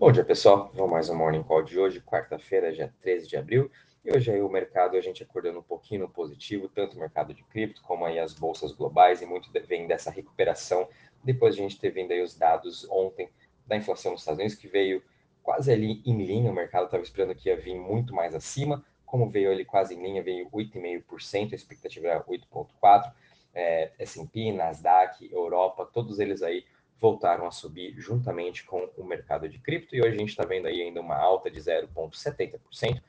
[0.00, 0.70] Bom dia, pessoal.
[0.72, 3.70] Vamos mais um Morning Call de hoje, quarta-feira, dia 13 de abril.
[4.02, 7.44] E hoje aí o mercado, a gente acordando um pouquinho positivo, tanto o mercado de
[7.44, 10.88] cripto como aí as bolsas globais, e muito vem dessa recuperação,
[11.22, 13.28] depois de a gente ter vindo aí os dados ontem
[13.66, 15.02] da inflação nos Estados Unidos, que veio
[15.42, 19.28] quase ali em linha, o mercado estava esperando que ia vir muito mais acima, como
[19.28, 23.12] veio ali quase em linha, veio 8,5%, a expectativa era 8,4%,
[23.52, 26.64] é, S&P, Nasdaq, Europa, todos eles aí
[27.00, 30.66] voltaram a subir juntamente com o mercado de cripto e hoje a gente está vendo
[30.66, 33.00] aí ainda uma alta de 0,70%,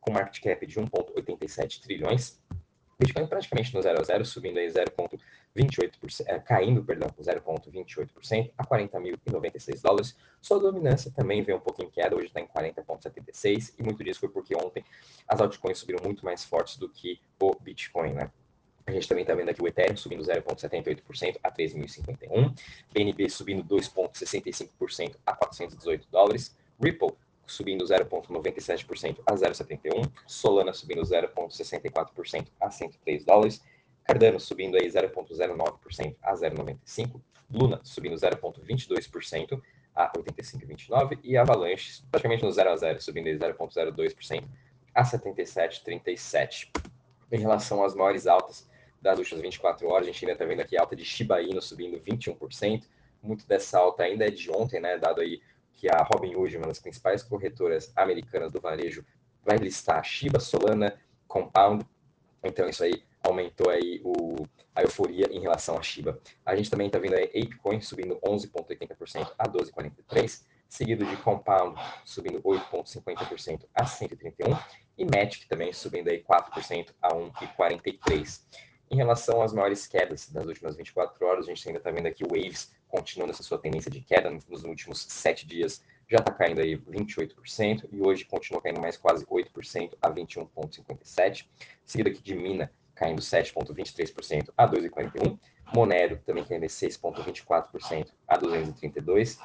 [0.00, 2.38] com market cap de 1,87 trilhões.
[2.98, 9.80] Bitcoin praticamente no 0 a 0, subindo aí 0,28%, é, caindo, perdão, 0,28% a 40.096
[9.80, 10.16] dólares.
[10.42, 14.18] Sua dominância também veio um pouquinho em queda, hoje está em 40,76 e muito disso
[14.20, 14.84] foi porque ontem
[15.28, 18.30] as altcoins subiram muito mais fortes do que o Bitcoin, né?
[18.88, 22.58] A gente também está vendo aqui o Ethereum subindo 0,78% a 3.051,
[22.90, 27.12] BNB subindo 2,65% a 418 dólares, Ripple
[27.46, 33.62] subindo 0,97% a 0,71, Solana subindo 0,64% a 103 dólares,
[34.04, 37.20] Cardano subindo aí 0,09% a 0,95,
[37.50, 39.60] Luna subindo 0,22%
[39.94, 44.44] a 85,29 e Avalanche praticamente no 0 a 0, subindo 0,02%
[44.94, 46.70] a 77,37.
[47.30, 48.66] Em relação às maiores altas
[49.00, 50.08] das últimas 24 horas.
[50.08, 52.84] A gente ainda está vendo aqui alta de Shiba Inu subindo 21%.
[53.22, 54.98] Muito dessa alta ainda é de ontem, né?
[54.98, 55.40] Dado aí
[55.72, 59.04] que a Robinhood, uma das principais corretoras americanas do varejo,
[59.44, 61.86] vai listar Shiba, Solana, Compound.
[62.42, 66.20] Então isso aí aumentou aí o, a euforia em relação a Shiba.
[66.44, 72.40] A gente também está vendo aí Apecoin subindo 11,80% a 12,43%, seguido de Compound subindo
[72.42, 74.58] 8,50% a 131%
[74.96, 78.40] e Matic também subindo aí 4% a 1,43%.
[78.90, 82.24] Em relação às maiores quedas das últimas 24 horas, a gente ainda está vendo aqui
[82.24, 86.60] o Waves continuando essa sua tendência de queda nos últimos sete dias, já está caindo
[86.60, 91.44] aí 28%, e hoje continua caindo mais quase 8% a 21,57%.
[91.84, 95.38] Seguido aqui de Mina, caindo 7,23% a 2,41%.
[95.74, 99.38] Monero também caindo 6,24% a 232%.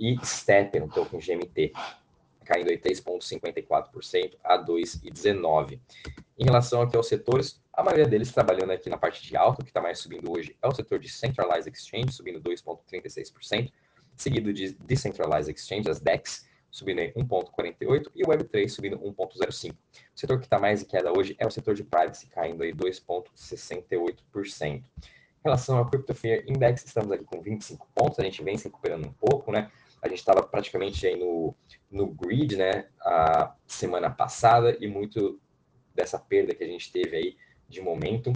[0.00, 1.72] E Stepper, um token GMT,
[2.44, 5.78] caindo aí 3,54% a 2,19%.
[6.38, 9.64] Em relação aqui aos setores, a maioria deles trabalhando aqui na parte de alta, o
[9.64, 13.72] que está mais subindo hoje é o setor de Centralized Exchange, subindo 2,36%,
[14.14, 19.72] seguido de Decentralized Exchange, as DEX, subindo 1,48% e o Web3 subindo 1,05%.
[19.72, 19.76] O
[20.14, 24.62] setor que está mais em queda hoje é o setor de Privacy, caindo aí 2,68%.
[24.62, 24.84] Em
[25.42, 29.06] relação ao Crypto Fear Index, estamos aqui com 25 pontos, a gente vem se recuperando
[29.06, 29.70] um pouco, né?
[30.02, 31.54] A gente estava praticamente aí no,
[31.90, 35.40] no grid, né, a semana passada, e muito
[35.94, 37.36] dessa perda que a gente teve aí
[37.70, 38.32] de momento,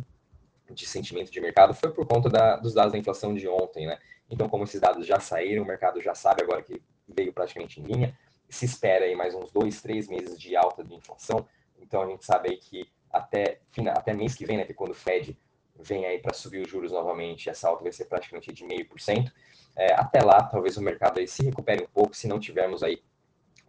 [0.70, 3.98] de sentimento de mercado, foi por conta da, dos dados da inflação de ontem, né?
[4.30, 7.84] Então, como esses dados já saíram, o mercado já sabe agora que veio praticamente em
[7.84, 8.18] linha,
[8.48, 11.46] se espera aí mais uns dois, três meses de alta de inflação,
[11.78, 13.60] então a gente sabe aí que até,
[13.92, 15.36] até mês que vem, né, que quando o Fed
[15.78, 19.00] vem aí para subir os juros novamente, essa alta vai ser praticamente de meio por
[19.00, 19.32] cento.
[19.76, 23.02] É, até lá, talvez o mercado aí se recupere um pouco, se não tivermos aí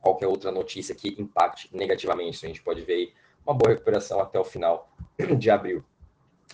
[0.01, 2.45] qualquer outra notícia que impacte negativamente.
[2.45, 3.13] a gente pode ver aí
[3.45, 4.94] uma boa recuperação até o final
[5.37, 5.83] de abril.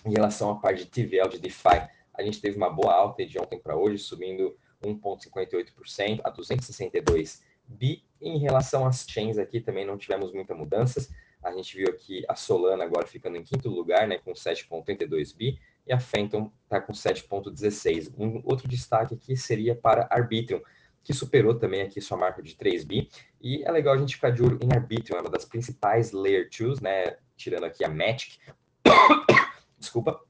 [0.04, 3.38] Em relação à parte de TVL, de DeFi, a gente teve uma boa alta de
[3.38, 8.04] ontem para hoje, subindo 1,58% a 262 bi.
[8.20, 11.10] Em relação às chains aqui, também não tivemos muitas mudanças.
[11.42, 15.58] A gente viu aqui a Solana agora ficando em quinto lugar, né, com 7,32 bi,
[15.86, 18.12] e a Phantom está com 7,16.
[18.16, 20.60] Um outro destaque aqui seria para Arbitrum,
[21.02, 23.08] que superou também aqui sua marca de 3 bi.
[23.40, 26.48] E é legal a gente ficar de olho em Arbitrum, é uma das principais Layer
[26.56, 27.16] 2, né?
[27.36, 28.38] Tirando aqui a Matic.
[29.78, 30.20] Desculpa.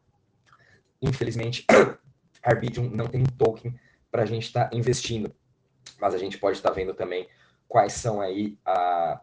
[1.00, 1.66] Infelizmente,
[2.42, 3.78] Arbitrum não tem token
[4.10, 5.34] para a gente estar tá investindo.
[6.00, 7.28] Mas a gente pode estar tá vendo também
[7.68, 9.20] quais são aí a,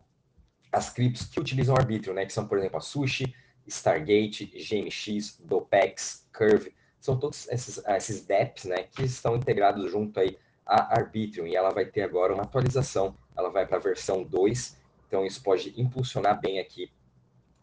[0.72, 2.26] as criptos que utilizam Arbitrum, né?
[2.26, 3.34] Que são, por exemplo, a Sushi,
[3.68, 6.74] Stargate, GMX, Dopex, Curve.
[7.00, 8.84] São todos esses, esses DEPs, né?
[8.84, 10.38] Que estão integrados junto aí
[10.70, 14.78] a Arbitrum e ela vai ter agora uma atualização, ela vai para a versão 2,
[15.08, 16.92] então isso pode impulsionar bem aqui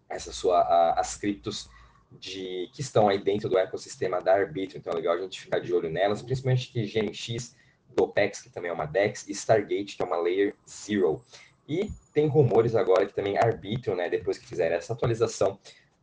[0.09, 1.69] essa sua, a, as criptos
[2.13, 5.59] de, que estão aí dentro do ecossistema da Arbitrum, então é legal a gente ficar
[5.59, 7.57] de olho nelas, principalmente que GMX,
[7.95, 11.23] Dopex, que também é uma DEX, e Stargate, que é uma Layer Zero.
[11.69, 15.59] E tem rumores agora que também Arbitrum, né, depois que fizer essa atualização,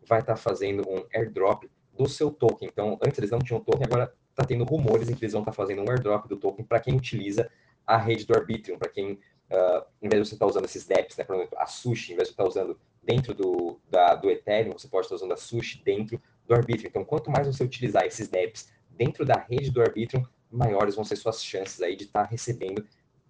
[0.06, 1.64] vai estar tá fazendo um airdrop
[1.98, 2.68] do seu token.
[2.68, 5.52] Então, antes eles não tinham token, agora está tendo rumores em que eles vão estar
[5.52, 7.50] tá fazendo um airdrop do token para quem utiliza
[7.86, 9.20] a rede do Arbitrum, para quem,
[9.51, 12.13] uh, em vez de você estar tá usando esses DEPs, né, por exemplo, a Sushi,
[12.13, 15.34] em vez de estar tá usando dentro do, da, do Ethereum, você pode estar usando
[15.34, 16.88] a Sushi dentro do Arbitrum.
[16.88, 21.16] Então, quanto mais você utilizar esses DEPs dentro da rede do Arbitrum, maiores vão ser
[21.16, 22.86] suas chances aí de estar recebendo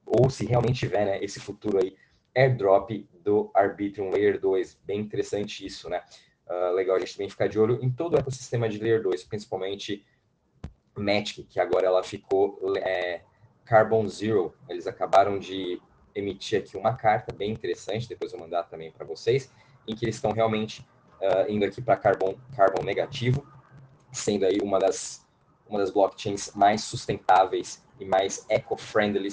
[0.05, 1.95] ou se realmente tiver né, esse futuro aí,
[2.35, 4.79] airdrop do Arbitrum Layer 2.
[4.83, 6.03] Bem interessante isso, né?
[6.45, 9.23] Uh, legal a gente também ficar de olho em todo o ecossistema de Layer 2,
[9.23, 10.05] principalmente
[10.95, 13.21] Matic, que agora ela ficou é,
[13.63, 14.53] Carbon Zero.
[14.67, 15.81] Eles acabaram de
[16.15, 19.51] emitir aqui uma carta bem interessante, depois eu mandar também para vocês,
[19.87, 20.81] em que eles estão realmente
[21.21, 23.45] uh, indo aqui para carbon, carbon negativo,
[24.11, 25.25] sendo aí uma das,
[25.67, 29.29] uma das blockchains mais sustentáveis e mais eco-friendly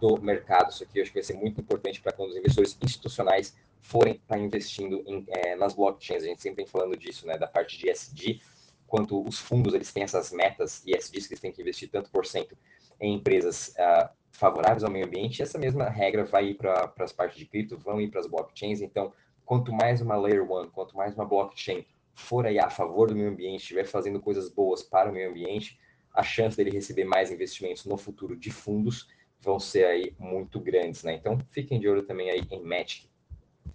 [0.00, 0.70] do mercado.
[0.70, 4.14] Isso aqui eu acho que vai ser muito importante para quando os investidores institucionais forem
[4.14, 6.22] estar tá investindo em, é, nas blockchains.
[6.22, 8.40] A gente sempre vem falando disso, né, da parte de ESG,
[8.86, 12.26] quanto os fundos eles têm essas metas ESG que eles têm que investir tanto por
[12.26, 12.56] cento
[13.00, 14.08] em empresas uh,
[14.40, 18.00] favoráveis ao meio ambiente, essa mesma regra vai ir para as partes de cripto, vão
[18.00, 18.80] ir para as blockchains.
[18.80, 19.12] Então,
[19.44, 21.84] quanto mais uma Layer One, quanto mais uma blockchain
[22.14, 25.78] for aí a favor do meio ambiente, estiver fazendo coisas boas para o meio ambiente,
[26.14, 29.08] a chance dele receber mais investimentos no futuro de fundos
[29.42, 31.12] vão ser aí muito grandes, né?
[31.12, 33.08] Então, fiquem de olho também aí em Magic.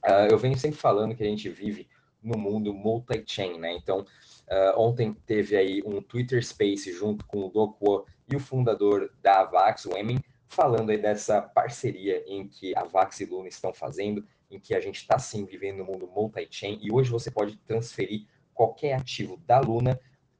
[0.04, 1.88] Uh, eu venho sempre falando que a gente vive
[2.24, 3.72] no mundo multi-chain, né?
[3.74, 9.12] Então, uh, ontem teve aí um Twitter Space junto com o Dokuo e o fundador
[9.22, 13.74] da Avax, o Emin, falando aí dessa parceria em que a Vax e Luna estão
[13.74, 17.58] fazendo, em que a gente está sim vivendo no mundo multi-chain e hoje você pode
[17.58, 20.00] transferir qualquer ativo da Luna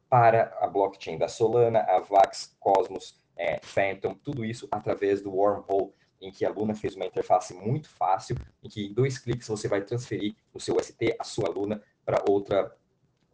[0.10, 5.92] para a blockchain da Solana, a Vax, Cosmos, é, Phantom, tudo isso através do Wormhole,
[6.22, 9.68] em que a Luna fez uma interface muito fácil, em que em dois cliques você
[9.68, 12.74] vai transferir o seu ST, a sua Luna, para outra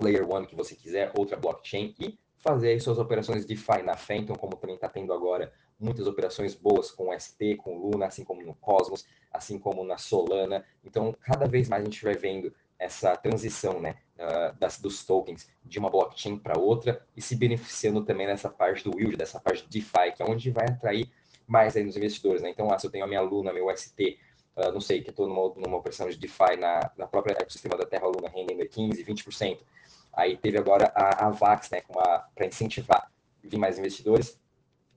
[0.02, 4.36] Layer 1 que você quiser, outra blockchain, e fazer aí suas operações DeFi na Phantom,
[4.36, 8.54] como também está tendo agora muitas operações boas com ST, com Luna, assim como no
[8.56, 10.64] Cosmos, assim como na Solana.
[10.84, 15.50] Então, cada vez mais a gente vai vendo essa transição né, uh, das, dos tokens
[15.64, 19.68] de uma blockchain para outra e se beneficiando também dessa parte do yield, dessa parte
[19.68, 21.10] de DeFi, que é onde vai atrair
[21.48, 22.42] mais aí nos investidores.
[22.42, 22.50] Né?
[22.50, 24.18] Então, ah, se eu tenho a minha Luna, meu ST,
[24.56, 27.78] uh, ah, não sei, que estou numa, numa operação de DeFi na, na própria ecossistema
[27.78, 29.60] da Terra Luna rendendo 15%, 20%.
[30.14, 31.82] Aí teve agora a, a VAX, né,
[32.36, 33.12] para incentivar
[33.44, 34.41] vir mais investidores,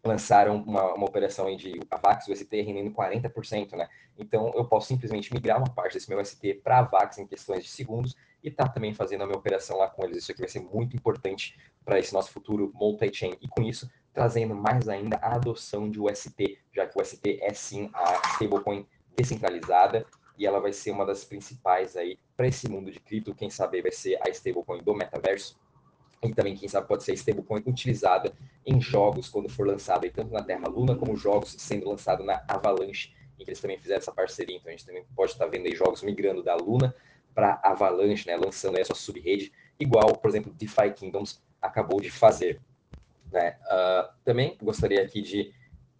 [0.04, 3.88] lançaram uma, uma operação de AVAX UST rendendo 40%, né?
[4.18, 7.70] Então eu posso simplesmente migrar uma parte desse meu ST para AVAX em questões de
[7.70, 10.18] segundos e tá também fazendo a minha operação lá com eles.
[10.18, 14.54] Isso aqui vai ser muito importante para esse nosso futuro multi-chain e com isso trazendo
[14.54, 18.86] mais ainda a adoção de UST, já que o UST é sim a stablecoin
[19.16, 20.06] descentralizada
[20.38, 23.34] e ela vai ser uma das principais aí para esse mundo de cripto.
[23.34, 25.58] Quem sabe vai ser a stablecoin do metaverso
[26.30, 28.32] e também, quem sabe, pode ser stablecoin utilizada
[28.64, 33.12] em jogos quando for lançado, tanto na Terra Luna como jogos sendo lançados na Avalanche,
[33.38, 34.56] em que eles também fizeram essa parceria.
[34.56, 36.94] Então a gente também pode estar vendo aí jogos migrando da Luna
[37.34, 42.10] para Avalanche, né, lançando aí a sua subrede, igual, por exemplo, DeFi Kingdoms acabou de
[42.10, 42.60] fazer.
[43.32, 43.56] Né?
[43.64, 45.52] Uh, também gostaria aqui de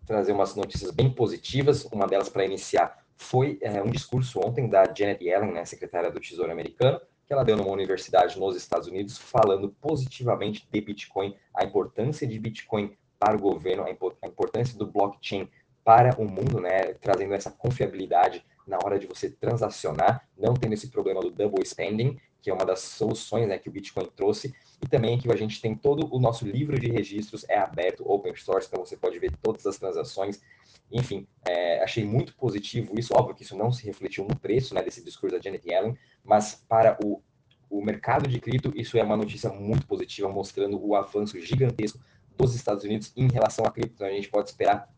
[0.06, 1.85] trazer umas notícias bem positivas.
[1.87, 6.21] Uma delas, para iniciar, foi é, um discurso ontem da Janet Yellen, né, secretária do
[6.21, 11.65] Tesouro americano, que ela deu numa universidade nos Estados Unidos, falando positivamente de Bitcoin, a
[11.65, 15.49] importância de Bitcoin para o governo, a importância do blockchain
[15.82, 20.88] para o mundo, né, trazendo essa confiabilidade na hora de você transacionar, não tendo esse
[20.88, 24.87] problema do double spending, que é uma das soluções né, que o Bitcoin trouxe, e
[24.87, 28.69] também que a gente tem todo o nosso livro de registros é aberto, open source,
[28.69, 30.43] então você pode ver todas as transações.
[30.90, 33.14] Enfim, é, achei muito positivo isso.
[33.14, 36.64] Óbvio que isso não se refletiu no preço né, desse discurso da Janet Yellen, mas
[36.68, 37.23] para o,
[37.68, 41.99] o mercado de cripto, isso é uma notícia muito positiva, mostrando o avanço gigantesco
[42.37, 43.94] dos Estados Unidos em relação à cripto.
[43.94, 44.88] Então, a gente pode esperar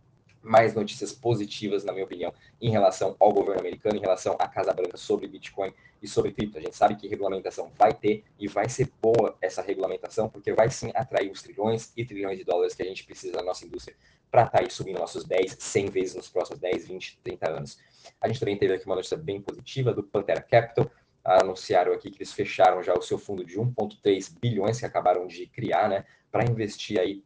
[0.46, 4.72] mais notícias positivas, na minha opinião, em relação ao governo americano, em relação à Casa
[4.72, 6.58] Branca sobre Bitcoin e sobre cripto.
[6.58, 10.70] A gente sabe que regulamentação vai ter e vai ser boa essa regulamentação, porque vai
[10.70, 13.96] sim atrair os trilhões e trilhões de dólares que a gente precisa na nossa indústria
[14.30, 17.78] para estar tá aí subindo nossos 10, 100 vezes nos próximos 10, 20, 30 anos.
[18.20, 20.90] A gente também teve aqui uma notícia bem positiva do Pantera Capital,
[21.24, 25.46] anunciaram aqui que eles fecharam já o seu fundo de 1,3 bilhões que acabaram de
[25.46, 27.24] criar, né, para investir aí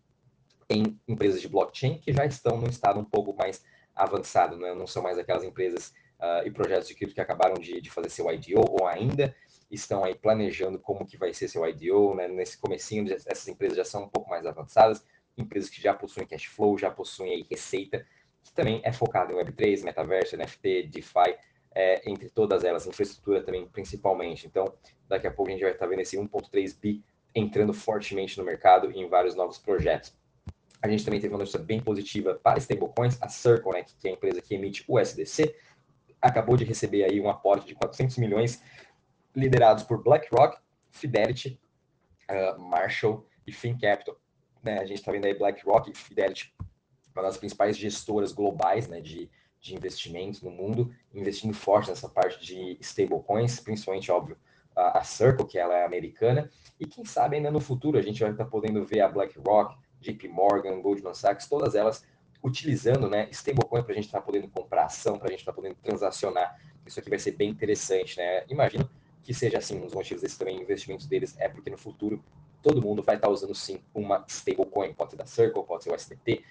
[0.70, 3.62] em empresas de blockchain que já estão no estado um pouco mais
[3.94, 4.72] avançado, né?
[4.74, 8.08] não são mais aquelas empresas uh, e projetos de cripto que acabaram de, de, fazer
[8.08, 9.34] seu IDO ou ainda
[9.70, 12.28] estão aí planejando como que vai ser seu IDO, né?
[12.28, 15.04] nesse comecinho essas empresas já são um pouco mais avançadas,
[15.36, 18.06] empresas que já possuem cash flow, já possuem aí receita,
[18.42, 21.36] que também é focado em Web3, metaverso, NFT, DeFi,
[21.72, 24.46] é, entre todas elas, infraestrutura também principalmente.
[24.46, 24.72] Então,
[25.08, 28.90] daqui a pouco a gente vai estar vendo esse 1.3 bi entrando fortemente no mercado
[28.90, 30.12] em vários novos projetos.
[30.82, 34.10] A gente também teve uma notícia bem positiva para stablecoins, a Circle, né, que é
[34.10, 35.54] a empresa que emite o USDC,
[36.20, 38.62] acabou de receber aí um aporte de 400 milhões
[39.34, 40.58] liderados por BlackRock,
[40.90, 41.60] Fidelity,
[42.30, 44.16] uh, Marshall e FinCapital.
[44.62, 46.54] Né, a gente está vendo aí BlackRock e Fidelity,
[47.14, 52.42] uma das principais gestoras globais né, de de investimentos no mundo, investindo forte nessa parte
[52.44, 54.37] de stablecoins, principalmente, óbvio,
[54.75, 58.30] a, Circle, que ela é americana, e quem sabe ainda no futuro a gente vai
[58.30, 62.04] estar podendo ver a BlackRock, JP Morgan, Goldman Sachs, todas elas
[62.42, 65.52] utilizando né, stablecoin para a gente estar tá podendo comprar ação, para a gente estar
[65.52, 66.59] tá podendo transacionar.
[66.87, 68.45] Isso aqui vai ser bem interessante, né?
[68.49, 68.88] Imagino
[69.23, 72.25] que seja assim, um dos motivos desses também investimentos deles é porque no futuro
[72.62, 75.92] todo mundo vai estar tá usando sim uma stablecoin, pode ser da Circle, pode ser
[75.92, 76.45] o STT,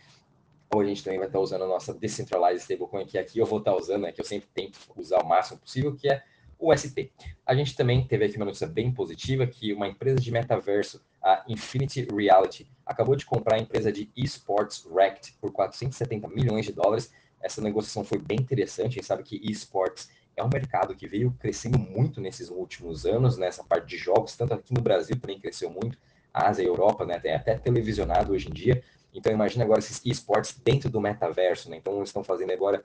[0.71, 3.59] ou a gente também vai estar usando a nossa decentralized stablecoin, que aqui eu vou
[3.59, 6.23] estar usando, né, que eu sempre tento usar o máximo possível, que é
[6.57, 7.11] o ST.
[7.45, 11.43] A gente também teve aqui uma notícia bem positiva, que uma empresa de metaverso, a
[11.47, 17.11] Infinity Reality, acabou de comprar a empresa de esports Rect por 470 milhões de dólares.
[17.41, 21.35] Essa negociação foi bem interessante, a gente sabe que esports é um mercado que veio
[21.39, 25.69] crescendo muito nesses últimos anos, nessa parte de jogos, tanto aqui no Brasil também cresceu
[25.69, 25.97] muito,
[26.33, 28.83] Ásia e Europa, né, até, até televisionado hoje em dia.
[29.13, 31.77] Então imagina agora esses esportes dentro do metaverso, né?
[31.77, 32.83] Então eles estão fazendo agora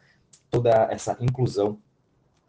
[0.51, 1.79] toda essa inclusão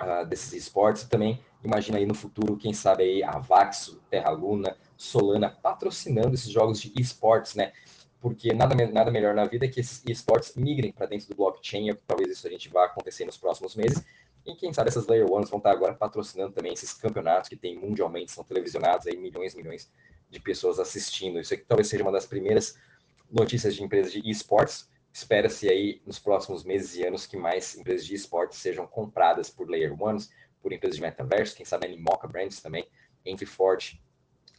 [0.01, 1.03] uh, desses esportes.
[1.03, 6.49] Também imagina aí no futuro, quem sabe aí a Vaxo, Terra Luna, Solana patrocinando esses
[6.49, 7.73] jogos de esportes, né?
[8.19, 11.93] Porque nada, nada melhor na vida é que esses esportes migrem para dentro do blockchain.
[12.07, 14.03] Talvez isso a gente vá acontecer nos próximos meses.
[14.45, 17.77] E quem sabe essas Layer Ones vão estar agora patrocinando também esses campeonatos que tem
[17.77, 19.91] mundialmente, são televisionados aí, milhões e milhões
[20.29, 21.39] de pessoas assistindo.
[21.39, 22.77] Isso aqui talvez seja uma das primeiras
[23.29, 28.05] notícias de empresas de esportes Espera-se aí nos próximos meses e anos que mais empresas
[28.05, 30.29] de esportes sejam compradas por Layer Ones,
[30.65, 32.87] por empresas de metaverso, quem sabe a Animoca Brands também
[33.23, 34.03] entre forte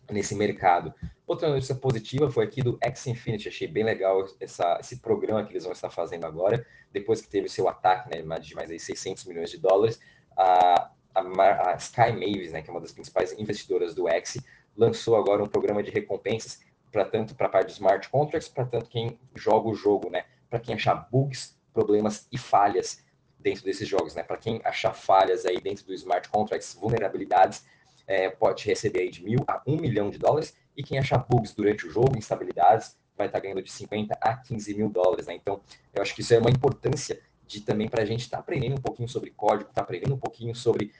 [0.08, 0.94] nesse mercado.
[1.26, 5.50] Outra notícia positiva foi aqui do X Infinity, achei bem legal essa, esse programa que
[5.50, 9.24] eles vão estar fazendo agora, depois que teve seu ataque né, de mais de 600
[9.24, 9.98] milhões de dólares,
[10.36, 14.38] a, a, a Sky Mavis, né, que é uma das principais investidoras do X,
[14.76, 16.60] lançou agora um programa de recompensas
[16.92, 20.24] para tanto para a parte de smart contracts, para tanto quem joga o jogo, né,
[20.48, 23.04] para quem achar bugs, problemas e falhas
[23.46, 24.24] dentro desses jogos, né?
[24.24, 27.64] Para quem achar falhas aí dentro do smart contracts, vulnerabilidades,
[28.04, 30.52] é, pode receber aí de mil a um milhão de dólares.
[30.76, 34.36] E quem achar bugs durante o jogo, instabilidades, vai estar tá ganhando de 50 a
[34.36, 35.34] 15 mil dólares, né?
[35.34, 35.60] Então,
[35.94, 38.74] eu acho que isso é uma importância de também para a gente estar tá aprendendo
[38.74, 40.92] um pouquinho sobre código, estar tá aprendendo um pouquinho sobre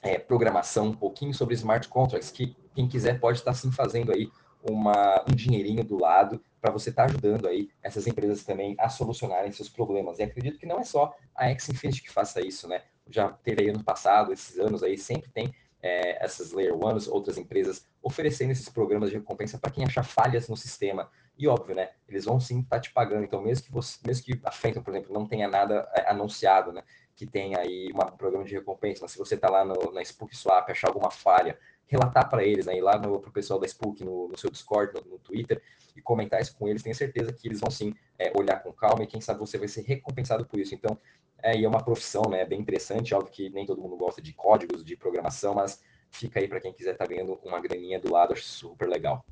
[0.00, 4.12] é, programação, um pouquinho sobre smart contracts, que quem quiser pode estar tá, sim fazendo
[4.12, 4.30] aí
[4.70, 8.88] uma, um dinheirinho do lado para você estar tá ajudando aí essas empresas também a
[8.88, 10.18] solucionarem seus problemas.
[10.18, 12.82] E acredito que não é só a X-Infinity que faça isso, né?
[13.08, 17.38] Já teve aí ano passado, esses anos aí, sempre tem é, essas Layer Ones, outras
[17.38, 21.08] empresas oferecendo esses programas de recompensa para quem achar falhas no sistema.
[21.38, 21.90] E óbvio, né?
[22.08, 23.24] Eles vão sim estar tá te pagando.
[23.24, 26.72] Então, mesmo que você, mesmo que a Phantom, por exemplo, não tenha nada é, anunciado,
[26.72, 26.82] né?
[27.14, 30.36] Que tenha aí um programa de recompensa, mas se você está lá no, na Spook
[30.36, 32.76] Swap, achar alguma falha, relatar para eles, né?
[32.76, 35.62] Ir lá para o pessoal da Spook no, no seu Discord, no, no, Twitter,
[35.94, 36.82] e comentar isso com eles.
[36.82, 39.68] Tenho certeza que eles vão sim é, olhar com calma e quem sabe você vai
[39.68, 40.74] ser recompensado por isso.
[40.74, 40.98] Então,
[41.42, 42.44] é, é uma profissão, né?
[42.44, 43.14] Bem interessante.
[43.14, 46.72] Óbvio que nem todo mundo gosta de códigos, de programação, mas fica aí para quem
[46.72, 49.24] quiser estar tá ganhando uma graninha do lado, acho super legal.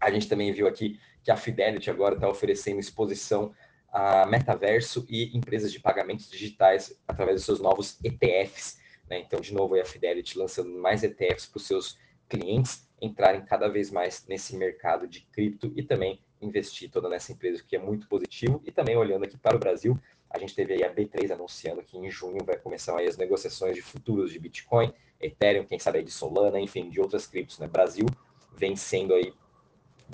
[0.00, 3.52] A gente também viu aqui que a Fidelity agora está oferecendo exposição
[3.92, 8.78] a metaverso e empresas de pagamentos digitais através dos seus novos ETFs.
[9.08, 9.20] Né?
[9.20, 11.98] Então, de novo, a Fidelity lançando mais ETFs para os seus
[12.28, 17.62] clientes entrarem cada vez mais nesse mercado de cripto e também investir toda nessa empresa,
[17.66, 18.62] que é muito positivo.
[18.64, 19.98] E também olhando aqui para o Brasil,
[20.30, 23.74] a gente teve aí a B3 anunciando que em junho vai começar aí as negociações
[23.74, 27.58] de futuros de Bitcoin, Ethereum, quem sabe aí de Solana, enfim, de outras criptos.
[27.58, 27.66] Né?
[27.66, 28.06] Brasil
[28.54, 29.32] vem sendo aí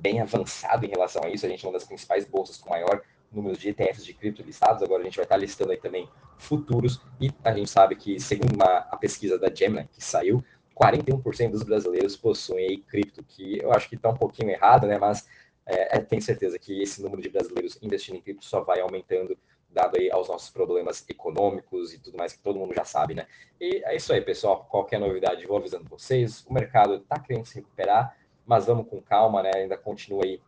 [0.00, 1.46] bem avançado em relação a isso.
[1.46, 3.02] A gente é uma das principais bolsas com maior
[3.34, 4.82] número de ETFs de cripto listados.
[4.82, 6.08] Agora a gente vai estar listando aí também
[6.38, 7.00] futuros.
[7.20, 11.62] E a gente sabe que, segundo uma, a pesquisa da Gemini, que saiu, 41% dos
[11.62, 14.98] brasileiros possuem aí cripto, que eu acho que está um pouquinho errado, né?
[14.98, 15.26] Mas
[15.66, 19.38] é, é, tenho certeza que esse número de brasileiros investindo em cripto só vai aumentando,
[19.70, 23.26] dado aí aos nossos problemas econômicos e tudo mais que todo mundo já sabe, né?
[23.60, 24.66] E é isso aí, pessoal.
[24.70, 26.44] Qualquer novidade, vou avisando vocês.
[26.46, 29.50] O mercado está querendo se recuperar, mas vamos com calma, né?
[29.54, 30.40] Ainda continua aí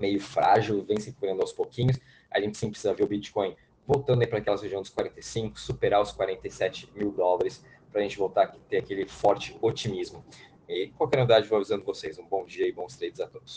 [0.00, 1.98] meio frágil, vem se recuperando aos pouquinhos.
[2.30, 3.54] A gente sim precisa ver o Bitcoin
[3.86, 8.16] voltando aí para aquela região dos 45, superar os 47 mil dólares, para a gente
[8.16, 10.24] voltar a ter aquele forte otimismo.
[10.68, 12.16] E qualquer novidade, vou avisando vocês.
[12.18, 13.48] Um bom dia e bons trades a todos.